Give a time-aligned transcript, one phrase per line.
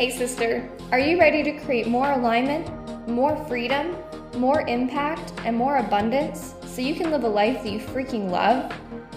[0.00, 2.66] Hey, sister, are you ready to create more alignment,
[3.06, 3.94] more freedom,
[4.34, 8.72] more impact, and more abundance so you can live a life that you freaking love?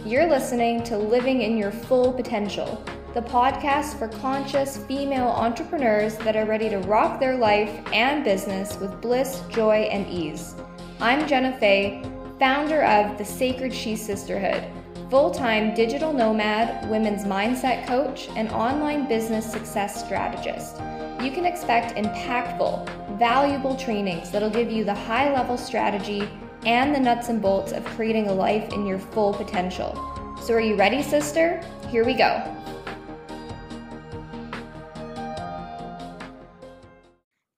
[0.06, 2.84] You're listening to Living in Your Full Potential,
[3.14, 8.78] the podcast for conscious female entrepreneurs that are ready to rock their life and business
[8.78, 10.54] with bliss, joy, and ease.
[11.00, 12.04] I'm Jenna Fay,
[12.40, 14.70] founder of the Sacred She Sisterhood
[15.14, 20.78] full time digital nomad, women's mindset coach, and online business success strategist.
[21.22, 26.28] You can expect impactful, valuable trainings that'll give you the high level strategy
[26.66, 29.94] and the nuts and bolts of creating a life in your full potential.
[30.42, 31.62] So, are you ready, sister?
[31.90, 32.42] Here we go.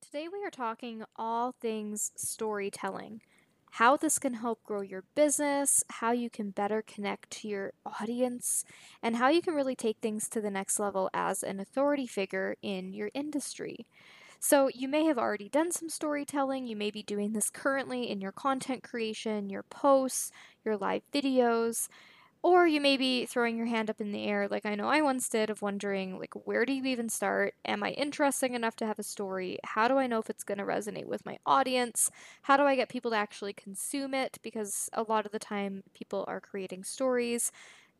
[0.02, 3.22] Today, we are talking all things storytelling
[3.76, 8.64] how this can help grow your business, how you can better connect to your audience,
[9.04, 12.56] and how you can really take things to the next level as an authority figure
[12.62, 13.86] in your industry.
[14.40, 16.67] So, you may have already done some storytelling.
[16.67, 20.32] You may be doing this currently in your content creation, your posts,
[20.64, 21.89] your live videos.
[22.46, 25.02] Or you may be throwing your hand up in the air, like I know I
[25.02, 27.56] once did, of wondering, like, where do you even start?
[27.66, 29.58] Am I interesting enough to have a story?
[29.64, 32.12] How do I know if it's going to resonate with my audience?
[32.44, 34.38] How do I get people to actually consume it?
[34.44, 37.52] Because a lot of the time, people are creating stories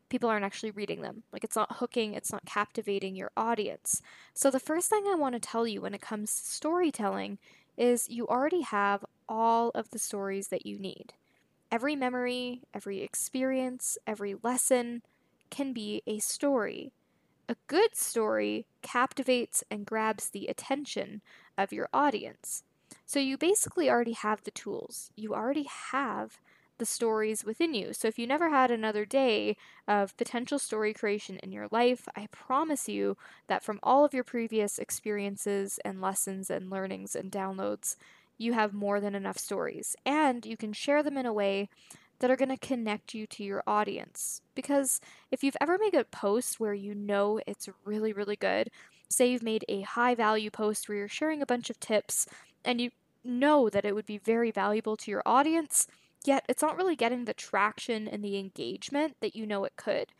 [0.08, 1.24] people aren't actually reading them.
[1.32, 4.00] Like it's not hooking, it's not captivating your audience.
[4.34, 7.38] So the first thing I want to tell you when it comes to storytelling
[7.76, 11.14] is you already have all of the stories that you need.
[11.70, 15.02] Every memory, every experience, every lesson
[15.50, 16.92] can be a story.
[17.48, 21.22] A good story captivates and grabs the attention
[21.56, 22.62] of your audience.
[23.04, 25.10] So you basically already have the tools.
[25.16, 26.40] You already have
[26.78, 27.92] the stories within you.
[27.92, 29.56] So if you never had another day
[29.88, 34.24] of potential story creation in your life, I promise you that from all of your
[34.24, 37.96] previous experiences and lessons and learnings and downloads,
[38.38, 39.96] you have more than enough stories.
[40.04, 41.68] And you can share them in a way
[42.18, 44.40] that are going to connect you to your audience.
[44.54, 45.00] Because
[45.30, 48.70] if you've ever made a post where you know it's really, really good,
[49.08, 52.26] say you've made a high value post where you're sharing a bunch of tips
[52.64, 52.90] and you
[53.24, 55.86] know that it would be very valuable to your audience,
[56.24, 60.12] yet it's not really getting the traction and the engagement that you know it could.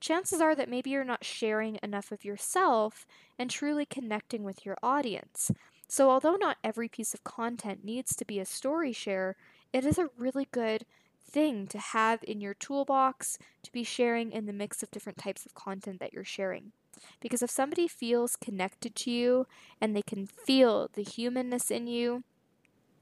[0.00, 3.06] Chances are that maybe you're not sharing enough of yourself
[3.38, 5.50] and truly connecting with your audience.
[5.88, 9.36] So, although not every piece of content needs to be a story share,
[9.72, 10.84] it is a really good
[11.28, 15.44] thing to have in your toolbox to be sharing in the mix of different types
[15.44, 16.72] of content that you're sharing.
[17.20, 19.46] Because if somebody feels connected to you
[19.80, 22.24] and they can feel the humanness in you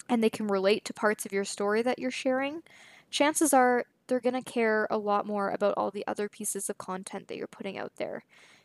[0.09, 2.63] and they can relate to parts of your story that you're sharing,
[3.11, 6.77] chances are they're going to care a lot more about all the other pieces of
[6.77, 8.25] content that you're putting out there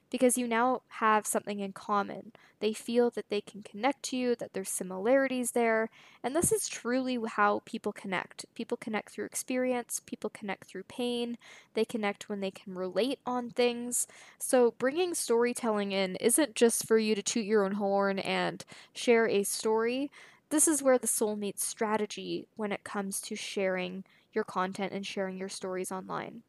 [0.09, 2.31] because you now have something in common.
[2.59, 5.89] They feel that they can connect to you, that there's similarities there,
[6.23, 8.45] and this is truly how people connect.
[8.55, 11.37] People connect through experience, people connect through pain,
[11.73, 14.07] they connect when they can relate on things.
[14.39, 19.27] So, bringing storytelling in isn't just for you to toot your own horn and share
[19.27, 20.11] a story.
[20.49, 24.03] This is where the soul meets strategy when it comes to sharing
[24.33, 26.43] your content and sharing your stories online.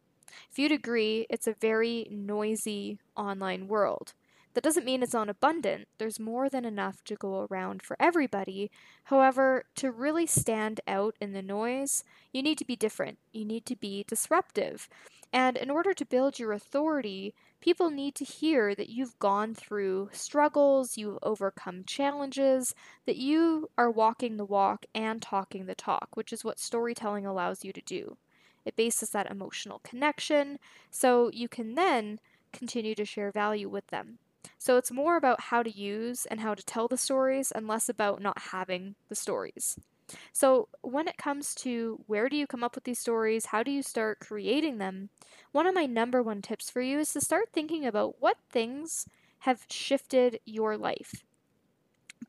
[0.50, 4.14] If you'd agree, it's a very noisy online world.
[4.54, 5.86] That doesn't mean it's not abundant.
[5.98, 8.70] There's more than enough to go around for everybody.
[9.04, 12.02] However, to really stand out in the noise,
[12.32, 13.18] you need to be different.
[13.32, 14.88] You need to be disruptive.
[15.32, 20.10] And in order to build your authority, people need to hear that you've gone through
[20.12, 22.74] struggles, you've overcome challenges,
[23.06, 27.64] that you are walking the walk and talking the talk, which is what storytelling allows
[27.64, 28.16] you to do.
[28.64, 30.58] It bases that emotional connection,
[30.90, 32.20] so you can then
[32.52, 34.18] continue to share value with them.
[34.58, 37.88] So it's more about how to use and how to tell the stories and less
[37.88, 39.78] about not having the stories.
[40.32, 43.70] So, when it comes to where do you come up with these stories, how do
[43.70, 45.10] you start creating them,
[45.52, 49.06] one of my number one tips for you is to start thinking about what things
[49.40, 51.22] have shifted your life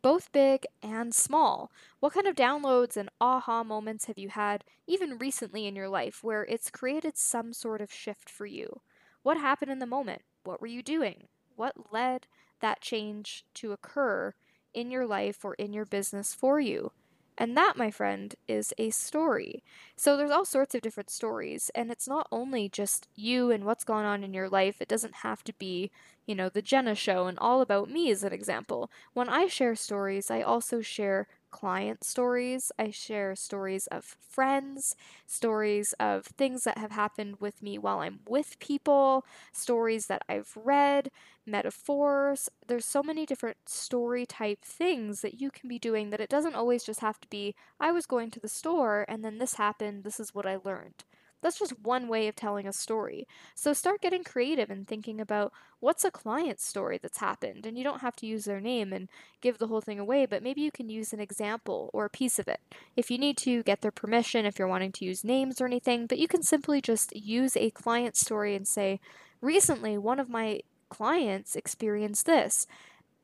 [0.01, 1.71] both big and small.
[1.99, 6.23] What kind of downloads and aha moments have you had, even recently in your life,
[6.23, 8.81] where it's created some sort of shift for you?
[9.23, 10.23] What happened in the moment?
[10.43, 11.27] What were you doing?
[11.55, 12.27] What led
[12.59, 14.33] that change to occur
[14.73, 16.91] in your life or in your business for you?
[17.37, 19.63] And that, my friend, is a story.
[19.95, 23.83] So there's all sorts of different stories, and it's not only just you and what's
[23.83, 24.81] going on in your life.
[24.81, 25.91] It doesn't have to be,
[26.31, 28.89] you know, the Jenna show and all about me is an example.
[29.11, 32.71] When I share stories, I also share client stories.
[32.79, 34.95] I share stories of friends,
[35.27, 40.53] stories of things that have happened with me while I'm with people, stories that I've
[40.55, 41.11] read,
[41.45, 42.47] metaphors.
[42.65, 46.55] There's so many different story type things that you can be doing that it doesn't
[46.55, 50.05] always just have to be, I was going to the store and then this happened,
[50.05, 51.03] this is what I learned.
[51.41, 53.27] That's just one way of telling a story.
[53.55, 57.65] So start getting creative and thinking about what's a client story that's happened.
[57.65, 59.09] And you don't have to use their name and
[59.41, 62.39] give the whole thing away, but maybe you can use an example or a piece
[62.39, 62.61] of it.
[62.95, 66.05] If you need to get their permission, if you're wanting to use names or anything,
[66.05, 68.99] but you can simply just use a client story and say,
[69.41, 72.67] recently one of my clients experienced this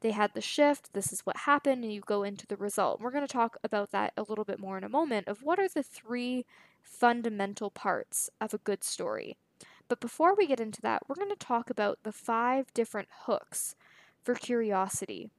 [0.02, 3.02] they had the shift, this is what happened, and you go into the result.
[3.02, 5.60] We're going to talk about that a little bit more in a moment of what
[5.60, 6.46] are the three
[6.88, 9.38] fundamental parts of a good story.
[9.88, 13.75] But before we get into that, we're going to talk about the five different hooks
[14.24, 15.30] for curiosity.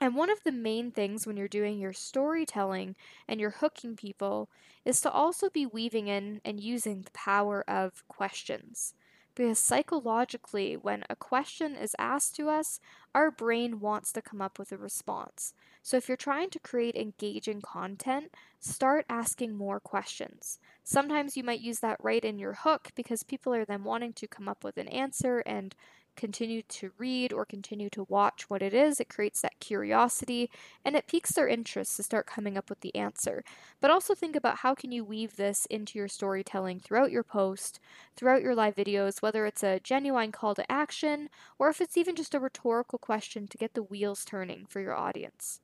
[0.00, 2.96] And one of the main things when you're doing your storytelling
[3.26, 4.50] and you're hooking people
[4.84, 8.94] is to also be weaving in and using the power of questions.
[9.34, 12.80] Because psychologically, when a question is asked to us,
[13.14, 15.52] our brain wants to come up with a response.
[15.86, 20.58] So if you're trying to create engaging content, start asking more questions.
[20.82, 24.26] Sometimes you might use that right in your hook because people are then wanting to
[24.26, 25.76] come up with an answer and
[26.16, 28.98] continue to read or continue to watch what it is.
[28.98, 30.50] It creates that curiosity
[30.84, 33.44] and it piques their interest to start coming up with the answer.
[33.80, 37.78] But also think about how can you weave this into your storytelling throughout your post,
[38.16, 41.28] throughout your live videos, whether it's a genuine call to action
[41.60, 44.96] or if it's even just a rhetorical question to get the wheels turning for your
[44.96, 45.60] audience.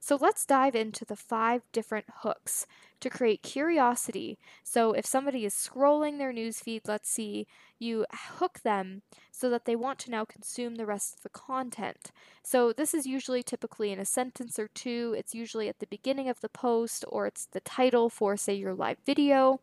[0.00, 2.66] So let's dive into the five different hooks
[3.00, 4.38] to create curiosity.
[4.64, 7.46] So if somebody is scrolling their newsfeed, let's see,
[7.78, 12.10] you hook them so that they want to now consume the rest of the content.
[12.42, 15.14] So this is usually typically in a sentence or two.
[15.16, 18.74] It's usually at the beginning of the post or it's the title for, say, your
[18.74, 19.60] live video.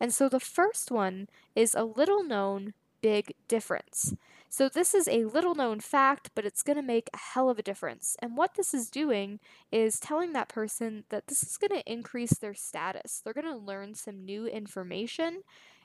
[0.00, 2.72] And so the first one is a little known
[3.02, 4.14] big difference.
[4.56, 7.58] So, this is a little known fact, but it's going to make a hell of
[7.58, 8.16] a difference.
[8.20, 9.40] And what this is doing
[9.72, 13.20] is telling that person that this is going to increase their status.
[13.20, 15.42] They're going to learn some new information.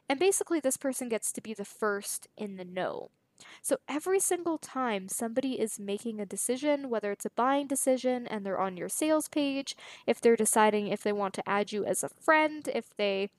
[0.07, 3.09] And basically, this person gets to be the first in the know.
[3.63, 8.45] So every single time somebody is making a decision, whether it's a buying decision and
[8.45, 9.75] they're on your sales page,
[10.05, 13.31] if they're deciding if they want to add you as a friend, if they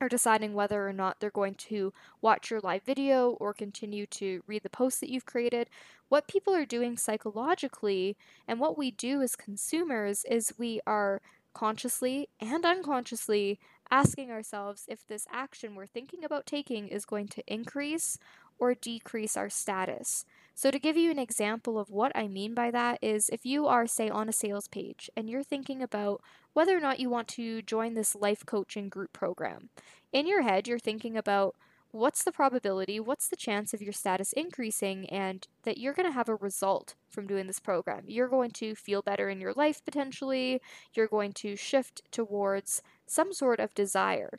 [0.00, 1.92] are deciding whether or not they're going to
[2.22, 5.68] watch your live video or continue to read the posts that you've created.
[6.08, 8.16] What people are doing psychologically
[8.48, 11.20] and what we do as consumers is we are
[11.52, 13.58] consciously and unconsciously
[13.90, 18.18] asking ourselves if this action we're thinking about taking is going to increase
[18.58, 20.24] or decrease our status.
[20.54, 23.66] So, to give you an example of what I mean by that, is if you
[23.66, 26.20] are, say, on a sales page and you're thinking about
[26.52, 29.70] whether or not you want to join this life coaching group program,
[30.12, 31.56] in your head, you're thinking about
[31.92, 36.14] what's the probability, what's the chance of your status increasing, and that you're going to
[36.14, 38.04] have a result from doing this program.
[38.06, 40.60] You're going to feel better in your life potentially,
[40.94, 44.38] you're going to shift towards some sort of desire.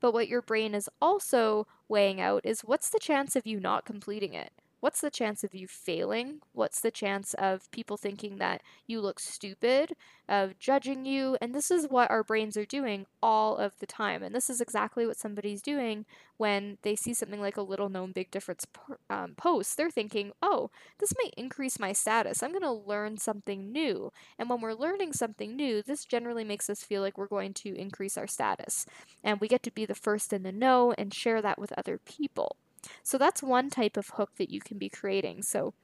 [0.00, 3.84] But what your brain is also weighing out is what's the chance of you not
[3.84, 4.50] completing it?
[4.82, 6.40] What's the chance of you failing?
[6.52, 9.94] What's the chance of people thinking that you look stupid,
[10.28, 11.36] of judging you?
[11.40, 14.24] And this is what our brains are doing all of the time.
[14.24, 16.04] And this is exactly what somebody's doing
[16.36, 18.66] when they see something like a little known big difference
[19.08, 19.76] um, post.
[19.76, 22.42] They're thinking, oh, this might increase my status.
[22.42, 24.10] I'm going to learn something new.
[24.36, 27.72] And when we're learning something new, this generally makes us feel like we're going to
[27.78, 28.84] increase our status.
[29.22, 31.98] And we get to be the first in the know and share that with other
[32.04, 32.56] people.
[33.02, 35.42] So that's one type of hook that you can be creating.
[35.42, 35.74] So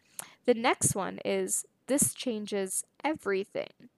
[0.44, 3.90] the next one is this changes everything.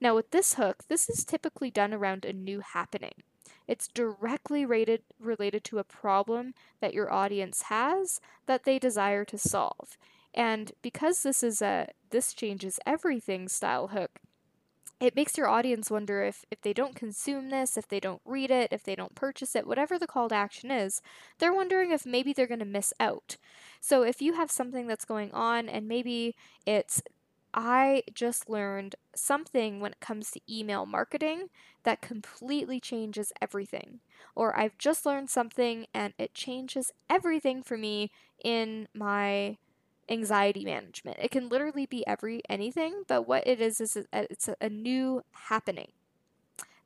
[0.00, 3.22] Now, with this hook, this is typically done around a new happening.
[3.66, 9.36] It's directly rated, related to a problem that your audience has that they desire to
[9.36, 9.98] solve.
[10.34, 14.20] And because this is a this changes everything style hook,
[15.00, 18.50] it makes your audience wonder if if they don't consume this, if they don't read
[18.50, 21.00] it, if they don't purchase it, whatever the call to action is,
[21.38, 23.36] they're wondering if maybe they're going to miss out.
[23.80, 26.34] So if you have something that's going on and maybe
[26.66, 27.02] it's
[27.54, 31.48] I just learned something when it comes to email marketing
[31.84, 34.00] that completely changes everything.
[34.34, 38.10] Or I've just learned something and it changes everything for me
[38.44, 39.56] in my
[40.08, 41.18] anxiety management.
[41.20, 45.22] It can literally be every anything, but what it is is a, it's a, new
[45.32, 45.92] happening.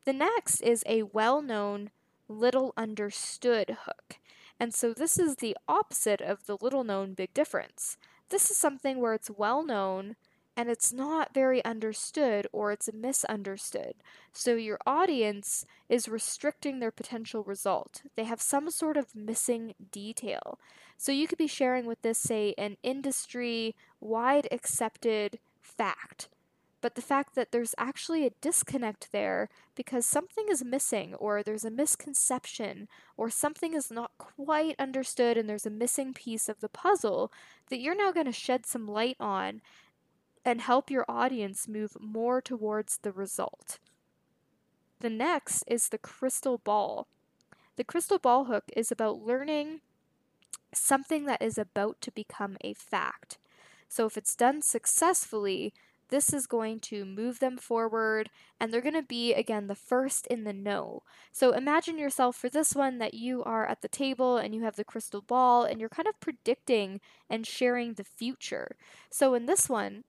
[0.04, 1.90] The next is a well-known
[2.28, 4.18] little understood hook.
[4.58, 7.96] And so this is the opposite of the little known big difference.
[8.28, 10.16] This is something where it's well known
[10.56, 13.94] and it's not very understood or it's misunderstood.
[14.32, 18.02] So your audience is restricting their potential result.
[18.16, 20.58] They have some sort of missing detail.
[21.02, 26.28] So you could be sharing with this, say, an industry wide accepted fact.
[26.80, 31.64] But the fact that there's actually a disconnect there because something is missing, or there's
[31.64, 36.68] a misconception, or something is not quite understood, and there's a missing piece of the
[36.68, 37.32] puzzle
[37.68, 39.60] that you're now going to shed some light on
[40.44, 43.80] and help your audience move more towards the result.
[45.00, 47.08] The next is the crystal ball.
[47.74, 49.80] The crystal ball hook is about learning
[50.74, 53.38] something that is about to become a fact.
[53.88, 55.74] So if it's done successfully,
[56.12, 58.28] this is going to move them forward
[58.60, 61.02] and they're going to be again the first in the know.
[61.32, 64.76] So imagine yourself for this one that you are at the table and you have
[64.76, 67.00] the crystal ball and you're kind of predicting
[67.30, 68.76] and sharing the future.
[69.10, 70.04] So in this one,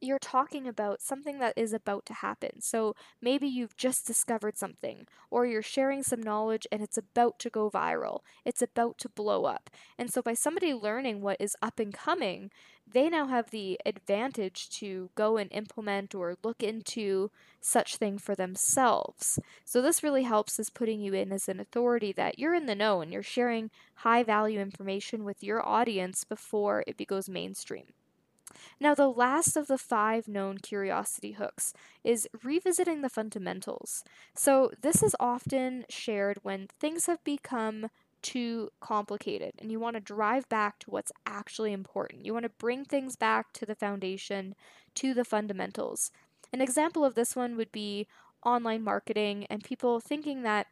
[0.00, 2.60] you're talking about something that is about to happen.
[2.60, 7.50] So maybe you've just discovered something, or you're sharing some knowledge and it's about to
[7.50, 8.20] go viral.
[8.44, 9.70] It's about to blow up.
[9.98, 12.50] And so by somebody learning what is up and coming,
[12.86, 18.34] they now have the advantage to go and implement or look into such thing for
[18.34, 19.38] themselves.
[19.64, 22.74] So this really helps as putting you in as an authority that you're in the
[22.74, 27.86] know and you're sharing high value information with your audience before it goes mainstream.
[28.80, 34.04] Now, the last of the five known curiosity hooks is revisiting the fundamentals.
[34.34, 37.88] So, this is often shared when things have become
[38.22, 42.24] too complicated and you want to drive back to what's actually important.
[42.24, 44.54] You want to bring things back to the foundation,
[44.94, 46.10] to the fundamentals.
[46.52, 48.06] An example of this one would be
[48.44, 50.68] online marketing and people thinking that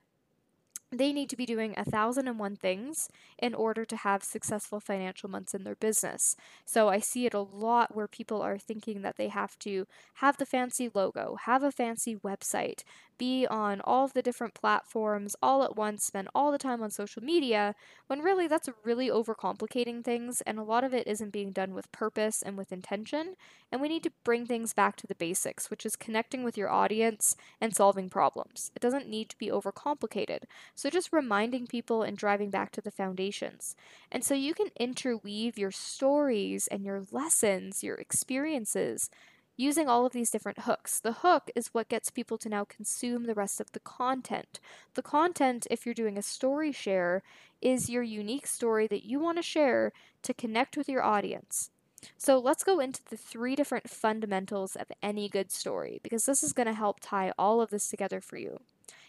[0.93, 3.09] they need to be doing a thousand and one things
[3.39, 6.37] in order to have successful financial months in their business.
[6.65, 10.37] So I see it a lot where people are thinking that they have to have
[10.37, 12.83] the fancy logo, have a fancy website,
[13.19, 16.91] be on all of the different platforms all at once, spend all the time on
[16.91, 17.75] social media,
[18.07, 21.93] when really that's really overcomplicating things, and a lot of it isn't being done with
[21.93, 23.37] purpose and with intention.
[23.71, 26.71] And we need to bring things back to the basics, which is connecting with your
[26.71, 28.71] audience and solving problems.
[28.75, 30.41] It doesn't need to be overcomplicated.
[30.75, 33.77] So just reminding people and driving back to the foundations.
[34.11, 39.11] And so you can interweave your stories and your lessons, your experiences
[39.57, 41.01] using all of these different hooks.
[41.01, 44.61] The hook is what gets people to now consume the rest of the content.
[44.95, 47.23] The content, if you're doing a story share,
[47.61, 49.93] is your unique story that you want to share
[50.23, 51.71] to connect with your audience.
[52.17, 56.53] So let's go into the three different fundamentals of any good story because this is
[56.53, 58.61] going to help tie all of this together for you.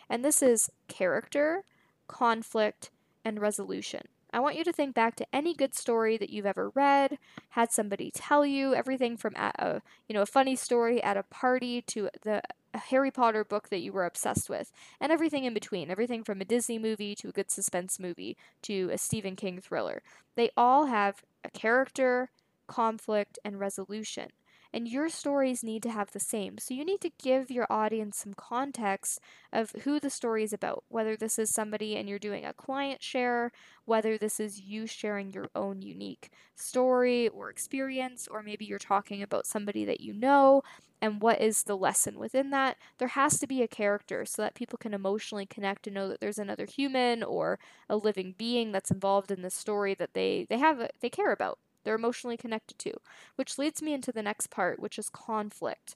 [0.10, 1.64] And this is character,
[2.08, 2.92] conflict,
[3.26, 4.02] and resolution.
[4.34, 7.72] I want you to think back to any good story that you've ever read, had
[7.72, 12.10] somebody tell you, everything from a, you know a funny story at a party to
[12.24, 12.42] the
[12.74, 16.46] Harry Potter book that you were obsessed with, and everything in between, everything from a
[16.46, 20.02] Disney movie to a good suspense movie to a Stephen King thriller.
[20.36, 22.32] They all have a character,
[22.68, 24.32] conflict, and resolution
[24.74, 26.58] and your stories need to have the same.
[26.58, 29.20] So you need to give your audience some context
[29.52, 33.04] of who the story is about, whether this is somebody and you're doing a client
[33.04, 33.52] share,
[33.86, 39.22] whether this is you sharing your own unique story or experience, or maybe you're talking
[39.22, 40.64] about somebody that you know
[41.02, 42.78] and what is the lesson within that.
[42.98, 46.22] There has to be a character so that people can emotionally connect and know that
[46.22, 50.58] there's another human or a living being that's involved in the story that they they
[50.58, 52.94] have they care about they're emotionally connected to,
[53.36, 55.96] which leads me into the next part, which is conflict.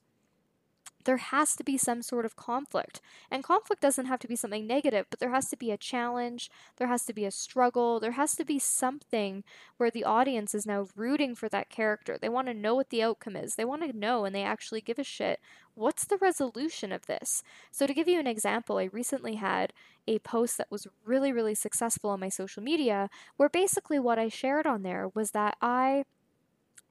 [1.07, 2.99] There has to be some sort of conflict.
[3.31, 6.51] And conflict doesn't have to be something negative, but there has to be a challenge,
[6.75, 9.45] there has to be a struggle, there has to be something
[9.77, 12.17] where the audience is now rooting for that character.
[12.19, 13.55] They want to know what the outcome is.
[13.55, 15.39] They want to know and they actually give a shit
[15.77, 17.43] what's the resolution of this?
[17.71, 19.73] So, to give you an example, I recently had
[20.07, 24.27] a post that was really, really successful on my social media where basically what I
[24.27, 26.03] shared on there was that I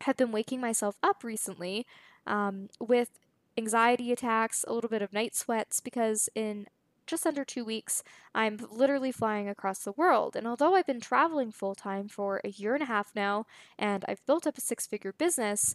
[0.02, 1.84] have been waking myself up recently
[2.26, 3.10] um, with
[3.56, 6.66] anxiety attacks, a little bit of night sweats, because in
[7.06, 8.02] just under two weeks,
[8.34, 10.34] I'm literally flying across the world.
[10.34, 13.46] And although I've been traveling full time for a year and a half now,
[13.78, 15.74] and I've built up a six figure business,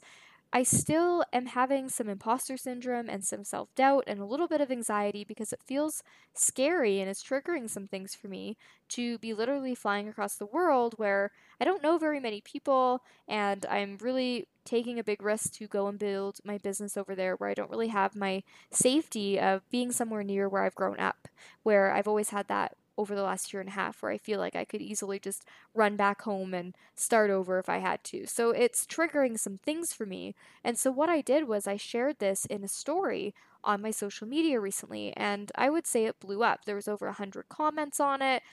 [0.53, 4.59] I still am having some imposter syndrome and some self doubt and a little bit
[4.59, 8.57] of anxiety because it feels scary and it's triggering some things for me
[8.89, 13.65] to be literally flying across the world where I don't know very many people and
[13.67, 17.49] I'm really taking a big risk to go and build my business over there where
[17.49, 21.27] I don't really have my safety of being somewhere near where I've grown up,
[21.63, 24.39] where I've always had that over the last year and a half where I feel
[24.39, 28.27] like I could easily just run back home and start over if I had to.
[28.27, 30.35] So it's triggering some things for me.
[30.63, 34.27] And so what I did was I shared this in a story on my social
[34.27, 36.65] media recently and I would say it blew up.
[36.65, 38.43] There was over 100 comments on it,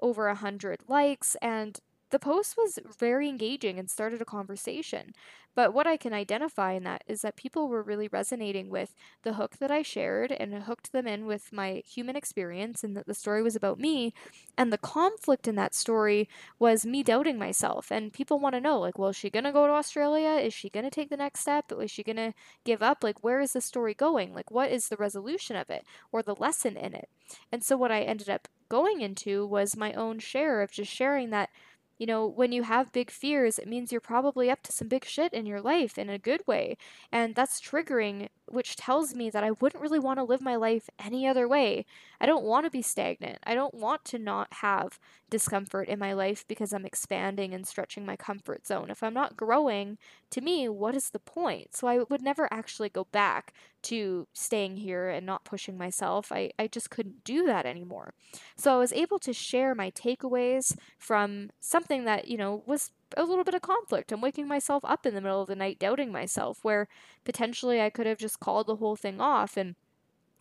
[0.00, 1.78] over 100 likes and
[2.10, 5.12] the post was very engaging and started a conversation.
[5.54, 9.32] But what I can identify in that is that people were really resonating with the
[9.32, 13.14] hook that I shared and hooked them in with my human experience and that the
[13.14, 14.14] story was about me.
[14.56, 16.28] And the conflict in that story
[16.60, 17.90] was me doubting myself.
[17.90, 20.40] And people want to know, like, well, is she going to go to Australia?
[20.40, 21.72] Is she going to take the next step?
[21.72, 22.34] Is she going to
[22.64, 23.02] give up?
[23.02, 24.32] Like, where is the story going?
[24.32, 27.08] Like, what is the resolution of it or the lesson in it?
[27.50, 31.30] And so what I ended up going into was my own share of just sharing
[31.30, 31.50] that
[31.98, 35.04] you know, when you have big fears, it means you're probably up to some big
[35.04, 36.76] shit in your life in a good way.
[37.12, 40.88] And that's triggering, which tells me that I wouldn't really want to live my life
[40.98, 41.84] any other way.
[42.20, 43.38] I don't want to be stagnant.
[43.44, 44.98] I don't want to not have
[45.30, 48.90] discomfort in my life because I'm expanding and stretching my comfort zone.
[48.90, 49.98] If I'm not growing,
[50.30, 51.76] to me, what is the point?
[51.76, 53.52] So I would never actually go back
[53.82, 56.32] to staying here and not pushing myself.
[56.32, 58.14] I, I just couldn't do that anymore.
[58.56, 63.24] So I was able to share my takeaways from something that, you know, was a
[63.24, 64.12] little bit of conflict.
[64.12, 66.88] I'm waking myself up in the middle of the night doubting myself, where
[67.24, 69.74] potentially I could have just called the whole thing off and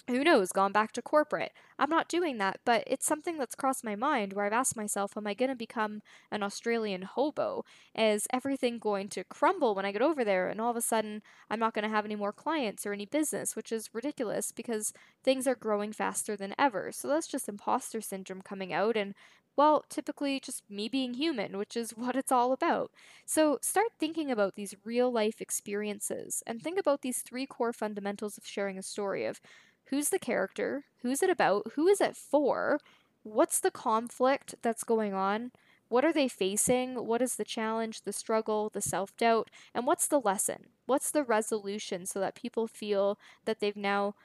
[0.08, 1.52] who knows, gone back to corporate.
[1.78, 5.18] I'm not doing that, but it's something that's crossed my mind where I've asked myself,
[5.18, 7.66] am I going to become an Australian hobo?
[7.94, 10.48] Is everything going to crumble when I get over there?
[10.48, 13.06] And all of a sudden, I'm not going to have any more clients or any
[13.06, 14.94] business, which is ridiculous because
[15.24, 16.92] things are growing faster than ever.
[16.94, 18.96] So that's just imposter syndrome coming out.
[18.96, 19.14] And
[19.58, 22.92] well, typically just me being human, which is what it's all about.
[23.26, 28.38] So start thinking about these real life experiences and think about these three core fundamentals
[28.38, 29.42] of sharing a story of
[29.86, 32.80] who's the character, who's it about, who is it for,
[33.24, 35.52] what's the conflict that's going on,
[35.90, 40.08] what are they facing, what is the challenge, the struggle, the self doubt, and what's
[40.08, 40.68] the lesson?
[40.86, 44.16] What's the resolution so that people feel that they've now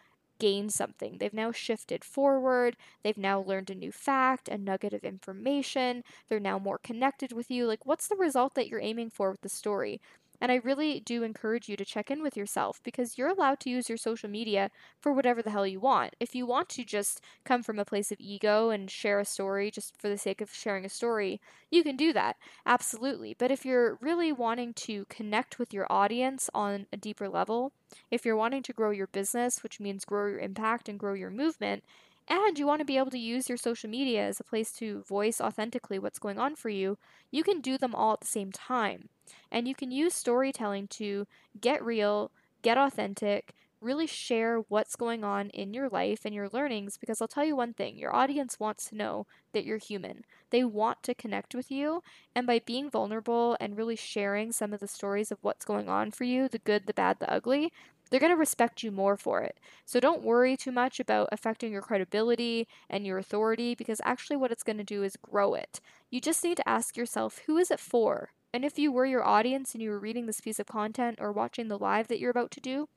[0.43, 1.19] gained something.
[1.19, 2.77] They've now shifted forward.
[3.05, 6.03] They've now learned a new fact, a nugget of information.
[6.29, 7.67] They're now more connected with you.
[7.67, 10.01] Like, what's the result that you're aiming for with the story?
[10.43, 13.71] And I really do encourage you to check in with yourself because you're allowed to
[13.71, 16.17] use your social media for whatever the hell you want.
[16.21, 19.71] If you want to just come from a place of ego and share a story
[19.71, 22.37] just for the sake of sharing a story, you can do that.
[22.67, 23.35] Absolutely.
[23.39, 27.73] But if you're really wanting to connect with your audience on a deeper level,
[28.11, 31.31] if you're wanting to grow your business, which means grow your impact and grow your
[31.31, 31.85] movement,
[32.29, 35.03] and you want to be able to use your social media as a place to
[35.03, 36.99] voice authentically what's going on for you,
[37.31, 39.09] you can do them all at the same time.
[39.51, 41.27] And you can use storytelling to
[41.61, 42.31] get real,
[42.63, 47.29] get authentic, really share what's going on in your life and your learnings because I'll
[47.29, 50.25] tell you one thing your audience wants to know that you're human.
[50.51, 52.03] They want to connect with you,
[52.35, 56.13] and by being vulnerable and really sharing some of the stories of what's going on
[56.13, 57.73] for you the good, the bad, the ugly
[58.13, 59.59] they're going to respect you more for it.
[59.87, 64.53] So don't worry too much about affecting your credibility and your authority because actually what
[64.53, 65.81] it's going to do is grow it.
[66.11, 68.33] You just need to ask yourself, who is it for?
[68.53, 71.33] And if you were your audience and you were reading this piece of content or
[71.33, 72.89] watching the live that you're about to do,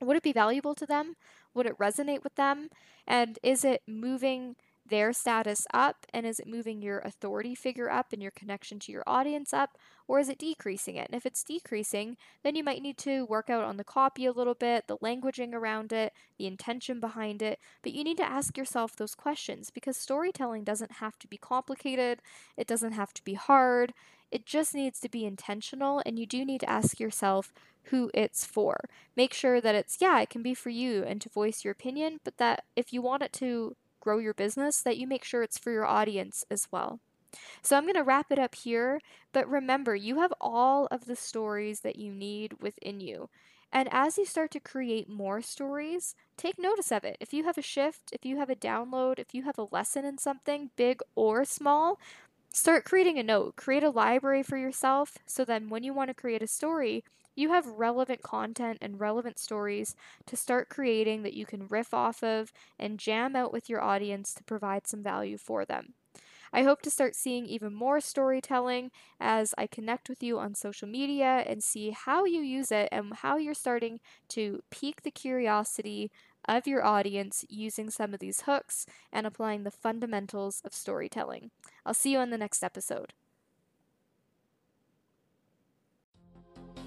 [0.00, 1.16] would it be valuable to them?
[1.54, 2.68] Would it resonate with them?
[3.06, 4.56] And is it moving
[4.88, 6.06] their status up?
[6.12, 9.76] And is it moving your authority figure up and your connection to your audience up?
[10.08, 11.08] Or is it decreasing it?
[11.10, 14.32] And if it's decreasing, then you might need to work out on the copy a
[14.32, 17.58] little bit, the languaging around it, the intention behind it.
[17.82, 22.20] But you need to ask yourself those questions because storytelling doesn't have to be complicated,
[22.56, 23.92] it doesn't have to be hard.
[24.30, 27.52] It just needs to be intentional, and you do need to ask yourself
[27.84, 28.80] who it's for.
[29.16, 32.20] Make sure that it's, yeah, it can be for you and to voice your opinion,
[32.24, 35.58] but that if you want it to grow your business, that you make sure it's
[35.58, 37.00] for your audience as well.
[37.62, 39.00] So I'm going to wrap it up here,
[39.32, 43.28] but remember, you have all of the stories that you need within you.
[43.72, 47.16] And as you start to create more stories, take notice of it.
[47.20, 50.04] If you have a shift, if you have a download, if you have a lesson
[50.04, 51.98] in something, big or small,
[52.56, 53.56] start creating a note.
[53.56, 57.50] Create a library for yourself so then when you want to create a story, you
[57.50, 59.94] have relevant content and relevant stories
[60.26, 64.32] to start creating that you can riff off of and jam out with your audience
[64.34, 65.94] to provide some value for them.
[66.52, 68.90] I hope to start seeing even more storytelling
[69.20, 73.14] as I connect with you on social media and see how you use it and
[73.14, 76.10] how you're starting to pique the curiosity
[76.48, 81.50] of your audience using some of these hooks and applying the fundamentals of storytelling.
[81.84, 83.12] I'll see you on the next episode.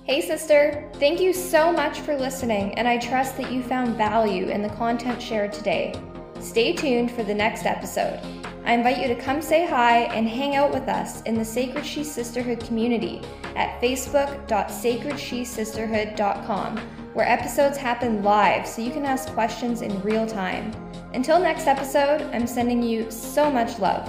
[0.04, 0.90] Hey, sister!
[0.96, 4.70] Thank you so much for listening, and I trust that you found value in the
[4.70, 5.94] content shared today.
[6.40, 8.20] Stay tuned for the next episode.
[8.66, 11.86] I invite you to come say hi and hang out with us in the Sacred
[11.86, 13.22] She Sisterhood community
[13.56, 16.78] at facebook.sacredshesisterhood.com,
[17.14, 20.74] where episodes happen live so you can ask questions in real time.
[21.14, 24.08] Until next episode, I'm sending you so much love.